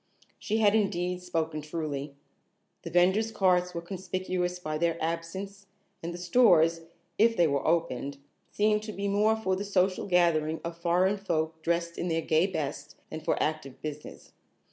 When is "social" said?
9.63-10.07